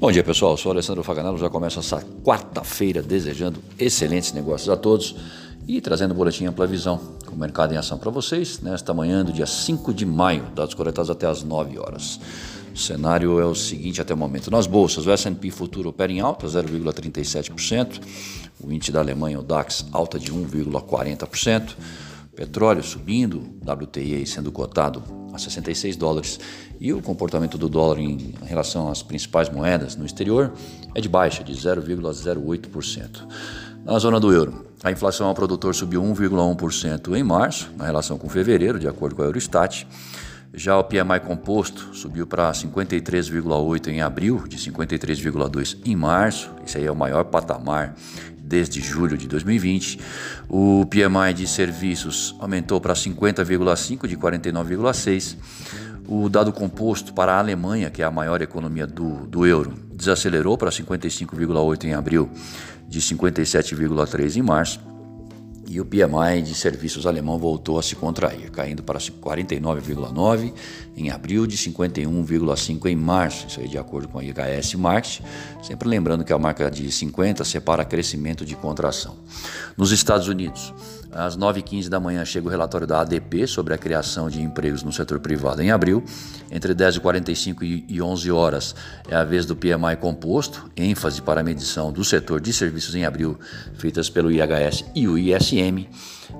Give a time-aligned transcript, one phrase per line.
[0.00, 4.76] Bom dia pessoal, eu sou Alessandro Faganello, já começo essa quarta-feira desejando excelentes negócios a
[4.76, 5.16] todos
[5.66, 9.24] e trazendo um boletim ampla visão com o mercado em ação para vocês nesta manhã
[9.24, 12.20] do dia 5 de maio, dados coletados até as 9 horas.
[12.72, 14.52] O cenário é o seguinte até o momento.
[14.52, 18.00] Nas bolsas, o S&P futuro opera em alta, 0,37%.
[18.60, 21.74] O índice da Alemanha, o DAX, alta de 1,40%.
[22.36, 26.38] Petróleo subindo, WTI sendo cotado a 66 dólares.
[26.80, 30.52] E o comportamento do dólar em relação às principais moedas no exterior
[30.94, 33.26] é de baixa, de 0,08%.
[33.84, 38.28] Na zona do euro, a inflação ao produtor subiu 1,1% em março, na relação com
[38.28, 39.86] fevereiro, de acordo com a Eurostat.
[40.54, 46.50] Já o PMI composto subiu para 53,8 em abril, de 53,2 em março.
[46.66, 47.94] Esse aí é o maior patamar
[48.48, 50.00] desde julho de 2020.
[50.48, 55.36] O PMI de serviços aumentou para 50,5 de 49,6.
[56.08, 60.56] O dado composto para a Alemanha, que é a maior economia do, do euro, desacelerou
[60.56, 62.30] para 55,8 em abril,
[62.88, 64.80] de 57,3 em março.
[65.70, 70.52] E o PMI de serviços alemão voltou a se contrair, caindo para 49,9
[70.96, 75.20] em abril, de 51,5 em março, isso aí de acordo com a IHS Market,
[75.62, 79.16] sempre lembrando que a marca de 50 separa crescimento de contração.
[79.76, 80.72] Nos Estados Unidos,
[81.12, 84.92] às 9h15 da manhã chega o relatório da ADP sobre a criação de empregos no
[84.92, 86.04] setor privado em abril.
[86.50, 88.74] Entre 10h45 e 11 horas
[89.08, 93.04] é a vez do PMI composto, ênfase para a medição do setor de serviços em
[93.04, 93.38] abril,
[93.74, 95.88] feitas pelo IHS e o ISM.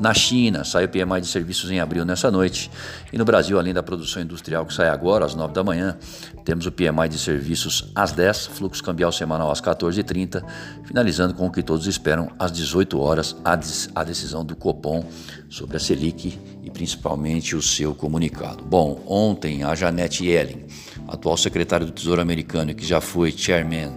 [0.00, 2.70] Na China, sai o PMI de serviços em abril nessa noite.
[3.12, 5.96] E no Brasil, além da produção industrial que sai agora, às 9 da manhã,
[6.44, 10.42] temos o PMI de serviços às 10, fluxo cambial semanal às 14h30,
[10.84, 15.04] finalizando com o que todos esperam, às 18 horas, a decisão do Copom
[15.48, 18.64] sobre a Selic e principalmente o seu comunicado.
[18.64, 20.64] Bom, ontem a Janete Yellen,
[21.06, 23.92] atual secretária do Tesouro americano que já foi chairman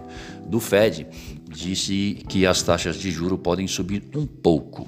[0.45, 1.07] do Fed,
[1.49, 4.87] disse que as taxas de juro podem subir um pouco,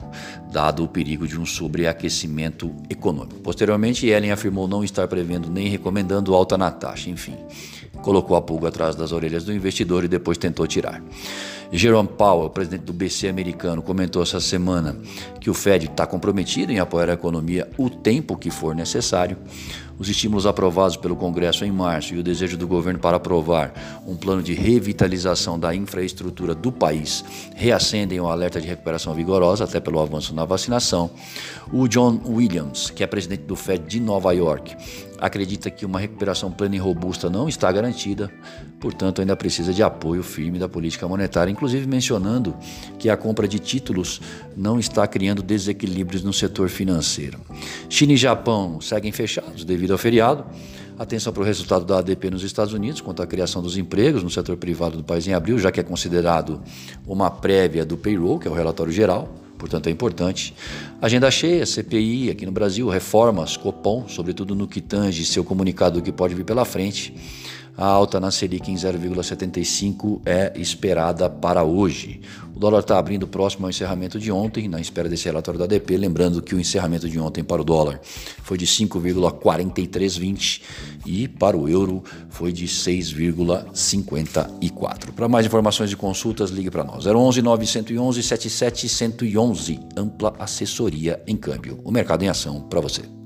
[0.52, 3.40] dado o perigo de um sobreaquecimento econômico.
[3.42, 7.36] Posteriormente, Ellen afirmou não estar prevendo nem recomendando alta na taxa, enfim,
[8.02, 11.02] colocou a pulga atrás das orelhas do investidor e depois tentou tirar.
[11.72, 14.98] Jerome Powell, presidente do BC americano, comentou essa semana
[15.40, 19.38] que o Fed está comprometido em apoiar a economia o tempo que for necessário.
[20.02, 24.16] Os estímulos aprovados pelo Congresso em março e o desejo do governo para aprovar um
[24.16, 27.24] plano de revitalização da infraestrutura do país
[27.56, 31.12] reacendem o alerta de recuperação vigorosa, até pelo avanço na vacinação.
[31.72, 34.76] O John Williams, que é presidente do Fed de Nova York,
[35.22, 38.32] acredita que uma recuperação plena e robusta não está garantida,
[38.80, 42.56] portanto, ainda precisa de apoio firme da política monetária, inclusive mencionando
[42.98, 44.20] que a compra de títulos
[44.58, 47.40] não está criando desequilíbrios no setor financeiro.
[47.88, 50.46] China e Japão seguem fechados devido ao feriado.
[50.98, 54.30] Atenção para o resultado da ADP nos Estados Unidos quanto à criação dos empregos no
[54.30, 56.62] setor privado do país em abril, já que é considerado
[57.08, 59.30] uma prévia do payroll, que é o relatório geral
[59.62, 60.56] portanto é importante.
[61.00, 66.04] Agenda cheia, CPI aqui no Brasil, reformas, Copom, sobretudo no que tange seu comunicado do
[66.04, 67.14] que pode vir pela frente.
[67.82, 72.22] A alta na Selic em 0,75 é esperada para hoje.
[72.56, 75.98] O dólar está abrindo próximo ao encerramento de ontem, na espera desse relatório da ADP.
[75.98, 78.00] Lembrando que o encerramento de ontem para o dólar
[78.44, 80.62] foi de 5,4320
[81.08, 85.12] e para o euro foi de 6,54.
[85.16, 87.08] Para mais informações e consultas, ligue para nós.
[87.08, 89.80] 011 911 77 111.
[89.98, 91.80] Ampla assessoria em câmbio.
[91.84, 93.21] O mercado em ação para você.